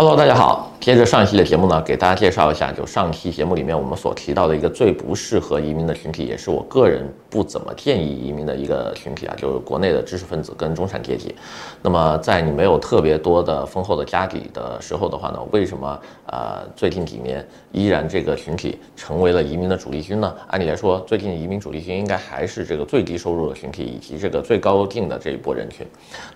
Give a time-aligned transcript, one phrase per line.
[0.00, 0.69] Hello，大家好。
[0.80, 11.34] 接着上一期的节目呢，给大家介绍一下，就上期节目里面我们所提到的一个最不适合移民的群体，也是我个人不怎么建议移民的一个群体啊，就是国内的知识分子跟中产阶级。
[11.82, 20.34] 那么在你没有特别多的丰厚的家底的时候的话呢，为什么呃最近几年依然这个群体成为了移民的主力军呢？
[20.46, 25.86] 按理来说，最近移民主力军应该还是这个最低收入的群体以及这个最高净的这一波人群。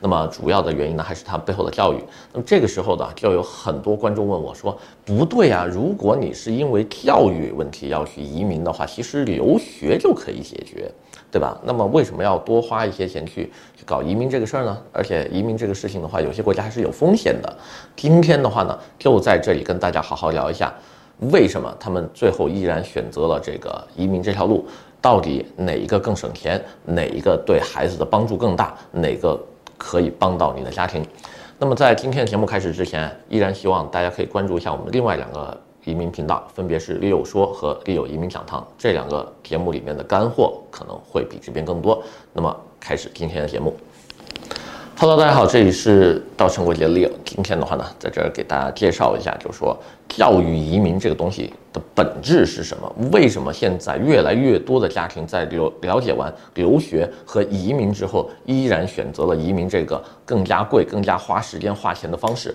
[0.00, 1.96] 那么主要的原因呢，还是他背后的教育。
[2.30, 4.33] 那么这个时候呢，就有很多观众问。
[4.34, 10.90] 问我说不对啊，如果你是因为教育问题要去移民的话，其实留学就可以解决，
[11.30, 11.56] 对吧？
[11.62, 14.76] 那么为什么要多花一些钱去去搞移民这个事儿呢？
[14.92, 17.56] 而且移民这个事情的话，有些国家还是有风险的。
[17.94, 20.74] 今天的话呢，就在这里跟大家好好聊一下，
[21.30, 24.66] 为什么他们最后依然选择了这个移民这条路？
[25.00, 26.60] 到底哪一个更省钱？
[26.84, 28.74] 哪一个对孩子的帮助更大？
[28.90, 29.38] 哪个
[29.76, 31.04] 可以帮到你的家庭？
[31.58, 38.66] 那么在今天的节目开始之前，依然希望大家可以关注一下我们另外两个移民频道，分别是利友说和利友移民讲堂。
[38.76, 42.02] 这两个节目里面的干货可能会比这边更多。
[42.32, 43.74] 那么开始今天的节目。
[44.96, 47.10] Hello，大家好，这里是稻盛国际的 Leo。
[47.24, 49.76] 今天的话呢，在这儿给大家介绍一下，就是说
[50.08, 52.90] 教育移民这个东西的本质是什么？
[53.10, 62.54] 为什么现在越来越多的家庭在留了解完留学和移民之后，依然选择了移民这个更加贵、更加花时间、花钱的方式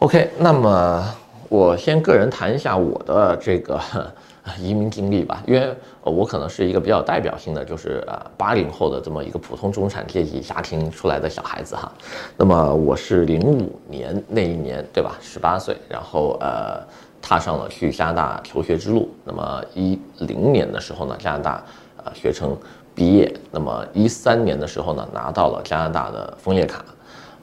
[0.00, 1.14] ？OK，那么
[1.48, 3.80] 我先个人谈一下我的这个。
[4.58, 11.92] 移民经历吧，因为我可能是一个比较代表性的，就是呃八零后的这么一个普通中产阶级家庭出来的小孩子哈。
[12.34, 15.18] 那么我是零五年那一年，对吧？
[15.20, 16.82] 十八岁，然后呃
[17.20, 19.10] 踏上了去加拿大求学之路。
[19.22, 21.62] 那么一零年的时候呢，加拿大
[22.02, 22.56] 呃学成
[22.94, 23.30] 毕业。
[23.50, 26.82] 那么一三年的时候呢，拿到了加拿大的枫叶卡，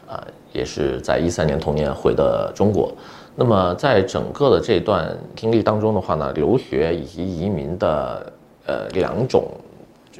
[0.07, 0.19] 呃，
[0.51, 2.91] 也是在一三年同年回的中国。
[3.35, 8.33] 那么在整个的这段经历当中的话呢，留学以及移民的
[8.65, 9.45] 呃两种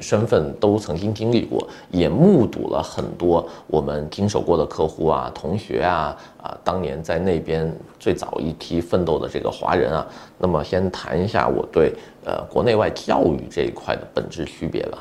[0.02, 10.06] 身份都曾经经历过，也目睹了很多我们经手过的客户啊、同学啊啊，当年在那边最早一批奋斗的这个华人啊。
[10.38, 11.94] 那么先谈一下我对
[12.26, 14.98] 呃国内外教育这一块的本质区别吧，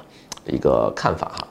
[0.47, 1.49] 一个看法哈。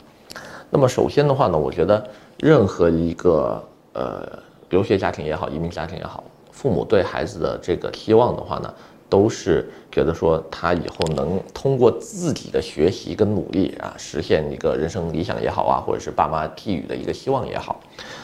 [0.69, 2.01] 那么首先的话呢，我觉得
[2.37, 4.25] 任何一个呃
[4.69, 6.23] 留学家庭也好，移民家庭也好。
[6.53, 8.73] 父母对孩子的这个期望的话呢，
[9.09, 17.81] 都是觉得说他以后能通过自己的学习跟努力啊，实现一个人生理想也好啊，或者是爸妈寄予的一个希望也好。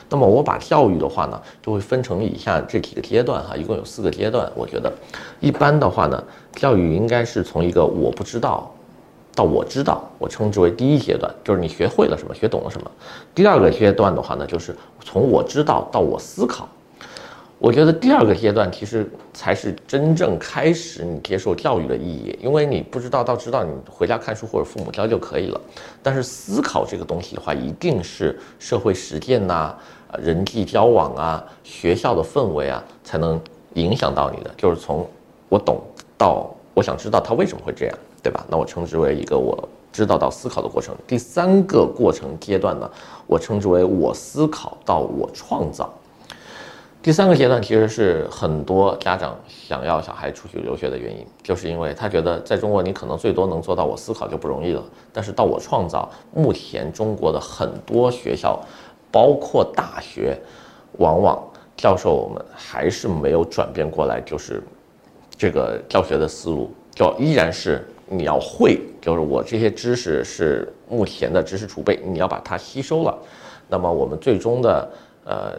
[0.10, 4.50] 那么我把教育的话呢，就会分成以下这几个阶段哈，一共有四个阶段。
[4.56, 4.94] 我觉得
[5.40, 6.24] 一般的话呢，
[6.54, 8.72] 教育应该是从一个我不知道
[9.36, 12.90] 到我知道，我称之为第一阶段，就是你学会了什么，学懂了什么。
[13.36, 16.68] 第二个阶段的话呢，就是从我知道到我思考。
[17.60, 25.60] 我觉得第二个阶段其实才是真正开始你接受教育的意义，因为你不知道到知道，你回家看书或者父母教就可以了。
[26.02, 29.76] 但是思考这个东西的话，一定是社会实践呐、
[30.18, 33.38] 人际交往啊、学校的氛围啊，才能
[33.74, 34.50] 影响到你的。
[34.56, 35.06] 就是从
[35.50, 35.82] 我懂
[36.18, 38.46] 到我想知道他为什么会这样，对吧？
[38.50, 40.96] 那我称之为一个我知道到思考的过程。
[41.06, 42.90] 第三个过程阶段呢，
[43.28, 45.94] 我称之为我思考到我创造。
[47.02, 54.84] 第三个阶段其实是很多家长想要小孩出去留学的原因，就是因为他觉得在中国你可能最多能做到我思考就不容易了，
[55.14, 58.60] 但是到我创造，目前中国的很多学校，
[59.10, 60.38] 包括大学，
[60.98, 61.42] 往往
[61.78, 64.62] 教授我们还是没有转变过来，就是
[65.38, 73.18] 这个教学的思路，就依然是你要会，就是我这些知识是目前的知识储备，你要把它吸收了，
[73.70, 74.92] 那么我们最终的
[75.24, 75.54] 呃。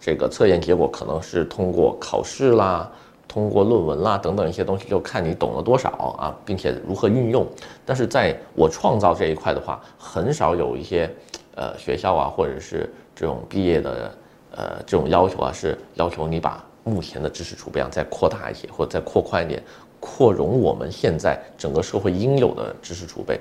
[0.00, 2.90] 这个测验结果可能是通过考试啦，
[3.28, 7.46] 通过论文啦等等一些东西，就看你懂了多少啊，并且如何运用。
[7.84, 11.08] 但是在我创造这一块的话，很少有一些
[11.54, 14.10] 呃学校啊，或者是这种毕业的
[14.56, 19.62] 呃这种要求啊，是要求你把目前的知识储备量再扩大一些，或者再扩宽一点，
[20.00, 23.38] 扩容我们现在整个社会应有的知识储备。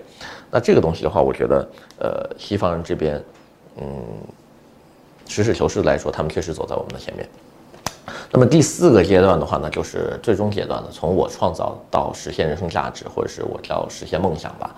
[0.51, 1.69] 那这个东西的话，我觉得
[1.99, 3.23] 呃西方人这边
[3.77, 3.87] 嗯。
[5.29, 7.25] 实事求是来说，他们确实走在我们的前面。
[8.31, 14.75] 那么第四个阶段的话呢，就是最终阶段的，从我创造到实现人生价值，或者是我叫实现梦想吧。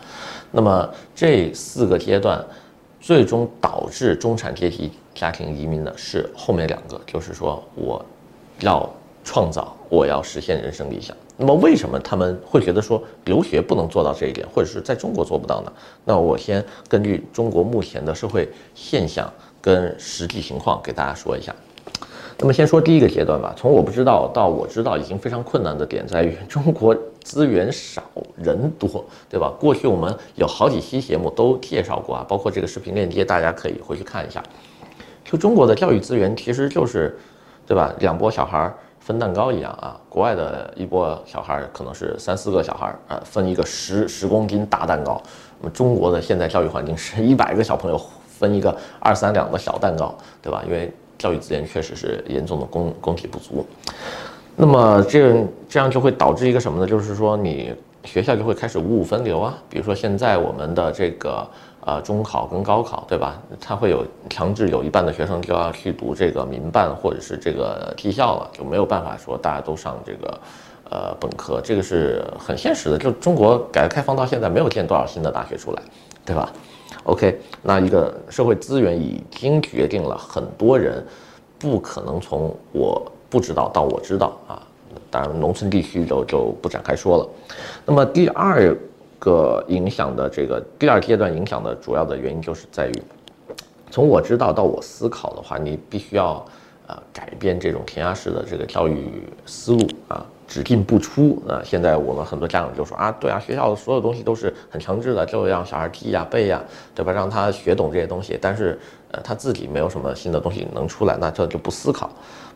[0.52, 2.46] 那么这四个阶段，
[3.00, 8.06] 最终导致中产阶级家庭移民的是后面两个，就是说我
[8.60, 8.90] 要
[9.24, 11.16] 创造，我要实现人生理想。
[11.38, 15.72] 那么为什么他们会觉得说留学不能做到这一点，或者是在中国做不到呢？
[16.04, 19.32] 那我先根据中国目前的社会现象。
[19.62, 21.56] 跟实际情况给大家说一下，
[22.40, 28.02] 那么先说第一个阶段吧，从我不知道到我知道，已经非常困难的点在于中国资源少
[28.36, 29.54] 人多，对吧？
[29.60, 34.42] 过去我们有好几期节目都介绍过啊，包括这个视频链接，大家可以回去看一下。
[35.24, 37.16] 就中国的教育资源其实就是，
[37.68, 37.94] 对吧？
[38.00, 45.22] 两波小孩分蛋糕一样啊，国外的一波小孩可能是三四个小孩啊，分一个十十公斤大蛋糕。
[45.60, 47.98] 那么中国的现在教育环境是一百个小朋友
[48.42, 50.62] 分一个二三两的小蛋糕，对吧？
[50.66, 53.64] 因为教育资源确实是严重的供供给不足，
[54.56, 56.88] 那么这这样就会导致一个什么呢？
[56.88, 57.72] 就是说你
[58.04, 59.56] 学校就会开始五五分流啊。
[59.70, 61.48] 比如说现在我们的这个
[61.86, 63.40] 呃中考跟高考，对吧？
[63.60, 70.40] 它会有强制有一半的学生就要去读这个民办或者是这个技校了，就没有办法说大家都上这个
[70.90, 72.98] 呃本科，这个是很现实的。
[72.98, 75.82] 就中国改革开放到现在没有建多少新的大学出来，
[76.26, 76.52] 对吧
[77.04, 81.06] ？OK，那一个社会资源已经决定了很多人
[81.60, 84.62] 不可能从我不知道到我知道啊，
[85.10, 87.30] 当然农村地区就就不展开说了。
[87.86, 88.76] 那么第二
[89.20, 93.04] 个影响的这个第二阶段影响的主要的原因就是在于，
[93.90, 96.44] 从我知道到我思考的话，你必须要
[96.88, 100.26] 呃改变这种填鸭式的这个教育思路啊。
[100.52, 101.62] 只进不出啊！
[101.64, 106.62] 现在我们很多家长就说啊，对啊，学校的所有东西都是很强制的，就让小孩记呀、背呀，
[106.94, 107.14] 对吧？
[107.14, 108.78] 让他学懂这些东西，但是
[109.12, 112.10] 呃，他自己没有什么新的东西能出来，那这就不思考，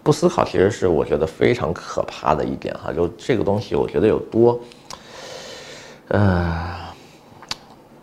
[0.03, 2.92] 不思考其实是我觉得非常可怕的一点哈。
[2.92, 4.59] 就这个东西，我觉得有多，
[6.09, 6.75] 呃，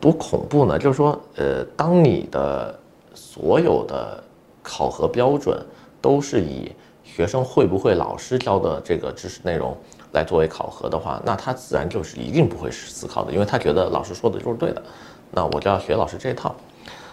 [0.00, 0.78] 多恐怖呢？
[0.78, 2.74] 就是说，呃，当你的
[3.12, 4.24] 所有的
[4.62, 5.62] 考核标准
[6.00, 6.72] 都是以
[7.14, 9.76] 学生会不会老师教的这个知识内容
[10.12, 14.82] 来作为考核的话，那他自然就是一定不会是思考的，因为他觉得老师说的就是对的，
[15.30, 16.54] 那我就要学老师这套，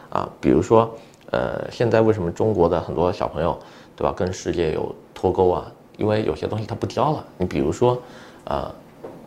[0.10, 0.90] 啊，比如说，
[1.32, 3.60] 呃，现在为什么中国的很多小朋友，
[3.98, 5.70] 对吧，跟世界有脱钩啊？
[5.98, 7.26] 因为有些东西他不教了。
[7.38, 8.02] 你比如说，
[8.46, 8.72] 呃，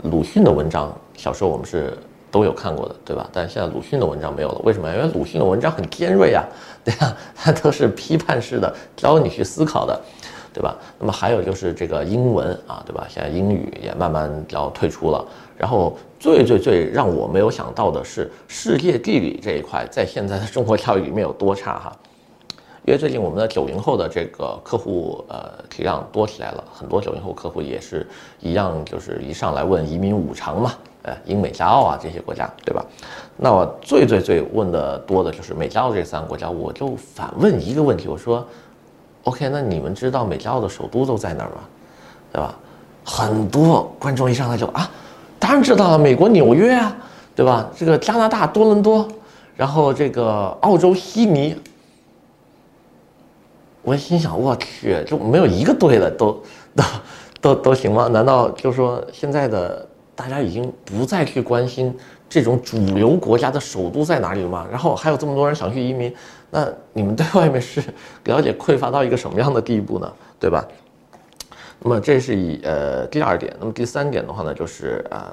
[0.05, 1.97] 鲁迅的文章，小时候我们是
[2.31, 3.29] 都有看过的，对吧？
[3.31, 4.91] 但现在鲁迅的文章没有了，为什么？
[4.91, 6.43] 因为鲁迅的文章很尖锐啊，
[6.83, 10.01] 对呀，他都是批判式的，教你去思考的。
[10.53, 10.77] 对吧？
[10.99, 13.07] 那么还有就是这个英文啊，对吧？
[13.09, 15.25] 现在英语也慢慢要退出了。
[15.57, 21.97] 然后最最最让我没有想到的是，世界地理这一块在现在的中国教育里面有多差哈？
[22.85, 28.07] 因为最近我们的九零后的这个客户呃体量多起来了，很多九零后客户也是
[28.41, 32.85] 一样，就是一上来问移民五常嘛，呃，英美加澳啊这些国家，对吧？
[33.37, 38.45] 那我最最最问的多的就是美加澳这三个国家，我就反问一个问题，我说。
[39.25, 41.61] OK，那你们知道美加澳的首都都在哪儿吗？
[42.33, 42.55] 对吧？
[43.05, 44.91] 很多观众一上来就啊，
[45.39, 46.97] 当然知道了，美国纽约啊，
[47.35, 47.69] 对吧？
[47.77, 49.07] 这个加拿大多伦多，
[49.57, 51.57] 然后这个澳洲悉尼。
[53.83, 56.41] 我心想，我去，就没有一个对的，都
[56.75, 56.85] 都
[57.41, 58.07] 都都行吗？
[58.09, 59.85] 难道就说现在的
[60.15, 61.97] 大家已经不再去关心
[62.29, 64.67] 这种主流国家的首都在哪里了吗？
[64.71, 66.15] 然后还有这么多人想去移民？
[66.51, 67.83] 那你们对外面是
[68.25, 70.13] 了解匮乏到一个什么样的地步呢？
[70.39, 70.67] 对吧？
[71.81, 75.33] 那么这是以呃第二点，那么第三点的话呢，就是啊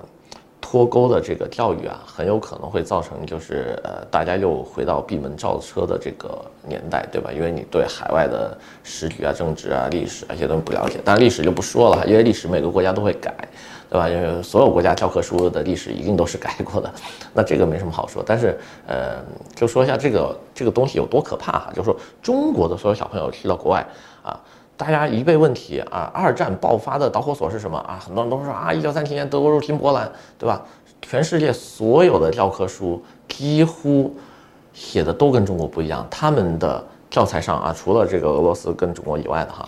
[0.61, 7.31] 脱钩的这个教育啊，很有可能会造成就是呃大家又回到闭门造车的这个年代，对吧？
[7.31, 13.35] 因为你对海外的时局啊、政治啊、历史啊这些东西不了解，当然历史就不说了，因为历史每个国家都会改。
[13.89, 14.07] 对吧？
[14.07, 16.93] 因为所有国家教科书的历史一定都是改过的，
[17.33, 18.23] 那这个没什么好说。
[18.23, 18.55] 但是，
[18.85, 19.15] 呃，
[19.55, 21.71] 就说一下这个这个东西有多可怕哈。
[21.73, 23.83] 就是说，中国的所有小朋友去到国外
[24.21, 24.39] 啊，
[24.77, 27.99] 大家一被问题啊，二战爆发的导火索是什么啊？
[27.99, 30.63] 很多人都说啊，一九三七年德国入侵波兰，对吧？
[31.01, 34.15] 全世界所有的教科书几乎
[34.71, 39.67] 写的都跟中国不一样，他们的教材上啊，除了这个俄罗斯跟中国以外的哈。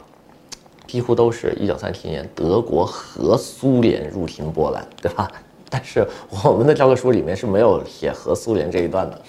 [0.91, 5.31] 几乎都是一九三七年德国和苏联入侵波兰，对吧？
[5.69, 6.05] 但是
[6.43, 9.21] 我们的教科书里面是没有写和苏联这一段的。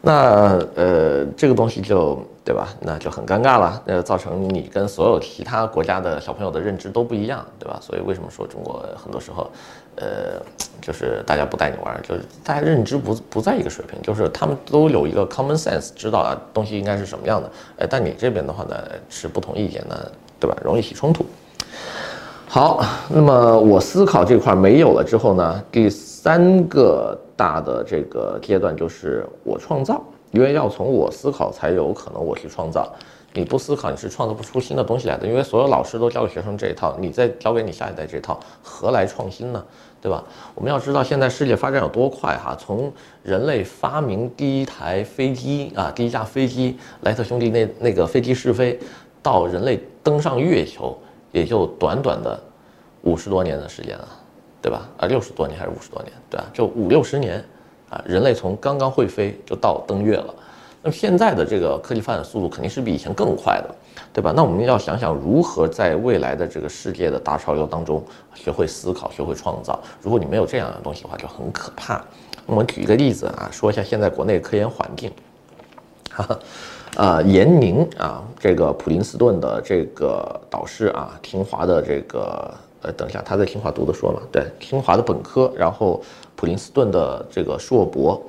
[0.00, 2.68] 那呃，这个东西就对吧？
[2.80, 7.78] 那就很尴尬了，那造成你跟所有其他国家的小朋友的认知都不一样，对吧？
[7.82, 9.50] 所以为什么说中国很多时候，
[9.96, 10.40] 呃，
[10.80, 17.50] 就是大家不带你玩，就是大家认知不不在一个水平，就是他们都有一个 common sense，知道啊东西应该是什么样的，
[17.80, 18.74] 哎，但你这边的话呢
[19.10, 19.94] 是不同意见呢。
[20.38, 20.56] 对吧？
[20.62, 21.24] 容易起冲突。
[22.48, 32.90] 好，那么我思考这块没有了之后呢，第三个大的这个阶段就是我创造，因为要从我思考才有可能我去创造。
[33.34, 35.26] 你不思考，你是创造不出新的东西来的。
[35.26, 39.62] 因为所有老师都教给学生这一套，你再教给你下一代这套，何来创新呢？
[40.00, 40.24] 对吧？
[40.54, 42.90] 我们要知道现在世界发展有多快哈，从
[43.22, 48.78] 人类发明第一台飞机啊，第一架飞机，莱特兄弟那那个飞机试飞。
[49.26, 50.96] 到人类登上月球，
[51.32, 52.40] 也就短短的
[53.02, 54.08] 五十多年的时间了，
[54.62, 54.88] 对吧？
[54.98, 56.12] 啊，六十多年还是五十多年？
[56.30, 56.46] 对吧？
[56.54, 57.44] 就五六十年，
[57.90, 60.32] 啊，人类从刚刚会飞就到登月了。
[60.80, 63.74] 那么现在的这个科技发展速度肯定是比以前更快的，
[64.12, 64.32] 对吧？
[64.36, 68.00] 那我们要想想如何在未来的这个世界的大潮流当中
[68.32, 69.76] 学会思考、学会创造。
[70.00, 72.00] 如果你没有这样的东西的话，就很可怕。
[72.46, 75.10] 那么举一个例子啊，说一下现在国内科研环境。
[76.12, 76.38] 哈哈，
[76.96, 84.20] 呃，严宁啊，这个普林斯顿的这个导师啊，清华的这个呃，等一下，他在清华读的硕嘛？
[84.32, 86.02] 对，清华的本科，然后
[86.34, 88.22] 普林斯顿的这个硕博，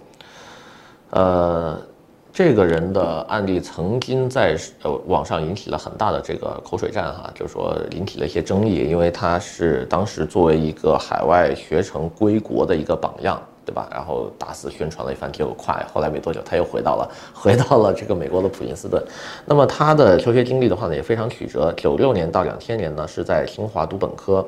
[1.09, 1.79] 呃。
[2.33, 13.87] 这个人的案例曾经在呃网上引起了很大的这个口水战哈，就是说引起了一些争议，因为他是当时作为一个海外学成归国的一个榜样，对吧？
[13.91, 19.03] 然后大肆宣传了一番，结果快，后来没多久他又回到了 回到了这个美国的普林斯顿。
[19.45, 21.73] 那么他的求学经历的话呢，也非常曲折。
[21.73, 24.43] 九六年到两千年呢是在清华读本科，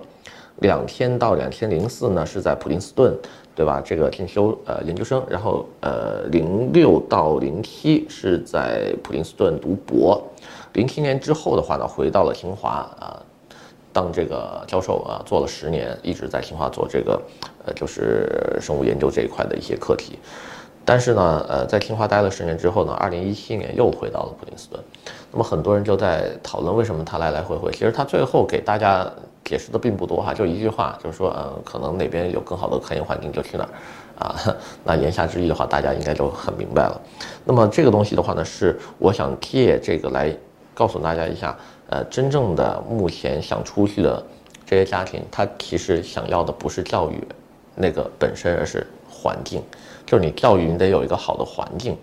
[0.59, 3.13] 两千到两千零四呢是在普林斯顿。
[3.55, 3.81] 对吧？
[3.83, 10.23] 这个进修呃研究生，然后呃零六到零七是在普林斯顿读博，
[10.71, 13.21] 零七年之后的话呢，回到了清华啊，
[13.91, 17.22] 当这个教授啊，做了十年，一直在清华做这个
[17.65, 20.19] 呃就是生物研究这一块的一些课题。
[20.86, 24.84] 但是呢，呃，在清华待了十年之后呢，二零一七年又回到了普林斯顿。
[25.31, 27.72] 那么很多人就在讨论为什么他来来回回。
[27.72, 29.08] 其实他最后给大家
[29.46, 33.69] 解释的并不多哈，就一句话，就是说，嗯，可能哪边有更好的科研环境就去哪儿，
[34.25, 34.36] 啊，
[34.84, 37.00] 那言下之意的话，大家应该就很明白了。
[37.46, 40.36] 那么这个东西的话呢，是我想借这个来
[40.74, 41.55] 告诉大家一下，
[41.89, 44.24] 呃，真正的目前想出去的
[44.65, 47.22] 这些家庭，他其实想要的不是教育
[47.75, 49.63] 那个本身，而是环境。
[50.05, 51.96] 就是你教育你得有一个好的环境，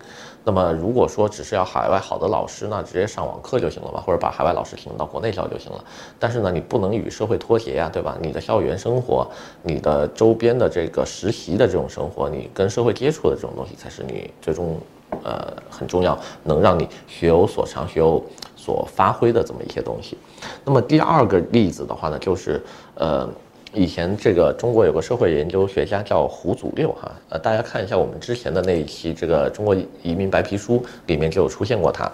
[0.45, 5.83] 那么如果说只是要海外好的老师，那直接上网课就行了吧，或者把海外老师请到国内教就行了。
[6.17, 8.17] 但是呢，你不能与社会脱节呀，对吧？
[8.21, 9.27] 你的校园生活，
[9.61, 14.77] 你的周边的这个实习的这种生活，你跟社会接触的这种东西，才是你最终
[15.23, 18.23] 呃很重要，能让你学有所长、学有
[18.55, 20.17] 所发挥的这么一些东西。
[20.63, 22.61] 那么第二个例子的话呢，就是
[22.95, 23.29] 呃。
[23.73, 32.09] 以前这个中国有个社会研究学家叫胡祖六哈，呃，大家看一下我们之前的那一期这个中国移民白皮书里面就有出现过他，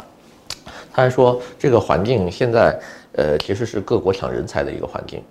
[0.91, 2.77] 他还说这个环境现在
[3.13, 5.23] 呃其实是各国抢人才的一个环境。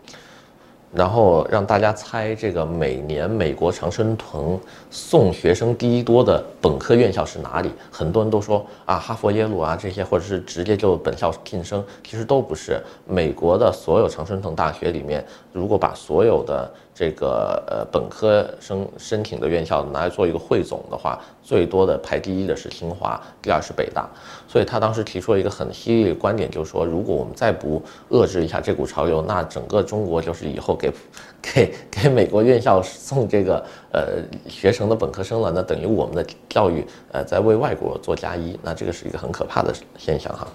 [0.93, 7.71] 然后让大家猜这个每年美国常春藤送学生第一多的本科院校是哪里？
[7.91, 12.79] 很多人都说啊，哈佛、耶鲁啊这些，或者是直接就本校晋升，其实都不是。
[13.07, 24.09] 美国的所有常春藤大学里面，如果把所有的这个呃本科生申请的院校拿来做一个汇总的话，最多的排第一的是清华，第二是北大。
[24.47, 30.93] 所以他当时提出了一个很犀利的观点，就是说，如果我们再不遏制一下这股潮流，那整个中国就是以后给
[31.41, 40.47] 给给美国院校送这个呃学成的本科生了，那等于我们的教育呃在为外国做嫁衣，那这个是一个很可怕的现象哈。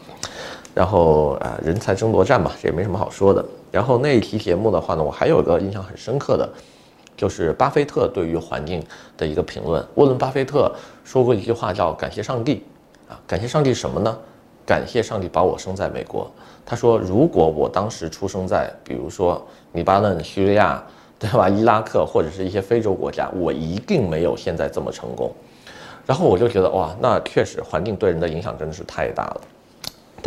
[0.78, 3.44] 然后啊，人才争夺战嘛，这也没什么好说的。
[3.72, 6.48] 然后那一期节目的话呢，我还有一个印象很深刻的，
[7.16, 8.86] 就是巴菲特对于环境
[9.18, 9.84] 的一个评论。
[9.96, 10.72] 沃伦·巴菲特
[11.04, 12.64] 说过一句话，叫“感谢上帝”，
[13.10, 14.16] 啊，感谢上帝什么呢？
[14.68, 16.30] 感谢上帝把我生在美国。
[16.64, 19.44] 他说，如果我当时出生在，比如说
[19.74, 20.84] 黎巴嫩、叙利亚，
[21.18, 21.50] 对吧？
[21.50, 25.34] 伊拉克或者是一些非洲国家，我一定没有现在这么成功。
[26.06, 29.42] 然后我就觉得，哇，那确实环境对人的影响真的是太大了。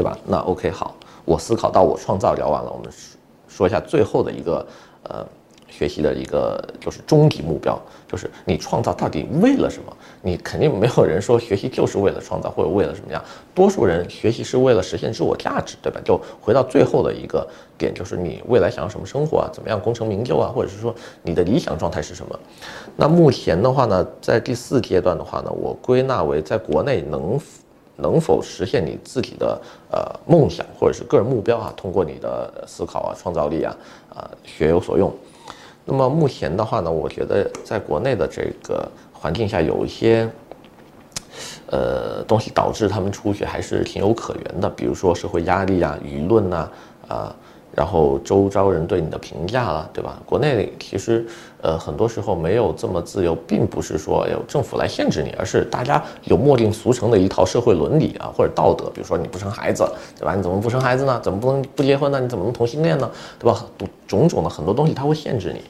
[0.01, 0.17] 对吧？
[0.25, 2.91] 那 OK 好，我思考到我创造聊完了，我们
[3.47, 4.67] 说一下最后的一个
[5.03, 5.27] 呃
[5.69, 7.79] 学习的一个就是终极目标，
[8.09, 9.95] 就是你创造到底为了什么？
[10.23, 13.23] 你肯定没有人说学习就是为了创造或者为了什么样，
[13.55, 16.01] 多数人学习是为了实现自我价值，对吧？
[16.03, 19.51] 就回到最后的一个点，就是你未来想要什么生活啊？
[19.53, 20.51] 怎么样功成名就啊？
[20.51, 22.41] 或者是说你的理想状态是什么？
[22.97, 27.39] 那目前的话呢，在第四阶段的话呢，我归纳为在国内能。
[28.01, 31.73] 能否实现你自己的呃梦想或者是个人目标啊？
[31.77, 33.77] 通过你的思考啊、创造力啊、
[34.15, 35.13] 啊、学有所用。
[35.85, 40.29] 那么目前的话呢，我觉得在国内的这个环境下，有一些
[41.67, 46.71] 呃东西导致他们出去还是情有可原的，比如说社会压力啊、舆论呐
[47.09, 47.35] 啊。
[47.75, 50.21] 然后周遭人对你的评价了，对吧？
[50.27, 51.27] 国内其实，
[51.63, 58.91] 呃，很多时候没有这么自由，并不是说有政府来限制你，而是大家有墨定俗成的一套社会伦理啊，或者道德。
[58.91, 60.35] 比如说你不生孩子，对吧？
[60.35, 61.21] 你怎么不生孩子呢？
[61.23, 62.19] 怎么不能不结婚呢？
[62.19, 63.09] 你怎么能同性恋呢？
[63.39, 63.65] 对吧？
[64.07, 65.63] 种种的很多东西它会限制你。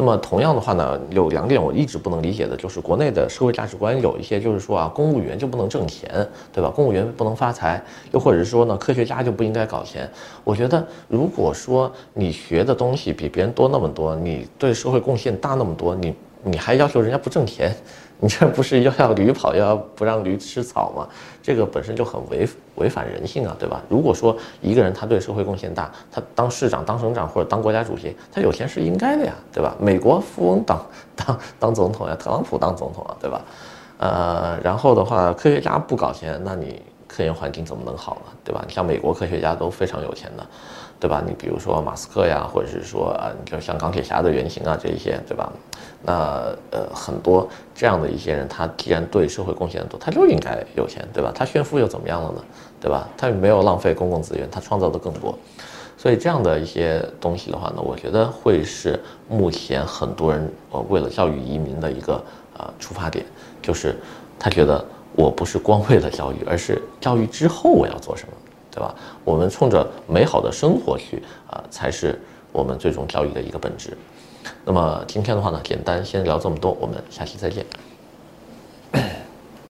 [0.00, 6.70] 那么同样的话呢，有两点我一直不能理解的，就是国内的社会价值观有一些就是说啊，公务员就不能挣钱，对吧？
[6.70, 10.10] 公务员不能发财，又或者是说呢，科学家就不应该搞钱。
[10.42, 16.14] 我觉得，如果说你学的东西比别人多那么多，你对社会贡献大那么多，你
[16.44, 17.76] 你还要求人家不挣钱？
[18.20, 21.08] 你 这不是又要驴跑，又要不让驴吃草吗？
[21.42, 22.46] 这个本身就很违
[22.76, 23.80] 违反人性啊，对吧？
[23.88, 29.74] 如果说一个人他对社会贡献大，他当市长、当省长或者当国家主席，他有钱是应该的呀，对吧？
[29.80, 30.86] 美国富翁当
[31.16, 33.42] 当当总统呀，特朗普当总统啊，对吧？
[33.98, 38.32] 呃，然后的话，科学家不搞钱，那你科研环境怎么能好呢？
[38.44, 38.62] 对吧？
[38.66, 40.46] 你像美国科学家都非常有钱的。
[41.00, 41.22] 对吧？
[41.26, 45.50] 你比如说马斯克呀，或者是说啊，你就像钢铁侠的原型啊，这一些，对吧？
[46.02, 46.12] 那
[46.70, 51.32] 呃，很多这样的一些人，他既然对社会贡献多，他就应该有钱，对吧？
[51.34, 52.44] 他炫富又怎么样了呢？
[52.80, 53.08] 对吧？
[53.16, 55.34] 他没有浪费公共资源，他创造的更多。
[55.96, 62.22] 所以这样的一些东西的话呢，我觉得会是目前很多人呃为了教育移民的一个
[62.58, 63.24] 呃出发点，
[63.60, 63.94] 就是
[64.38, 64.82] 他觉得
[65.14, 68.34] 我不是光为了教育，而是教育之后我要做什么。
[68.70, 68.94] 对吧？
[69.24, 72.18] 我们冲着美好的生活去啊才是
[72.52, 73.96] 我们最终交易的一个本质。
[74.64, 77.66] 那么今天的话呢简单先聊这么多我们下期再见。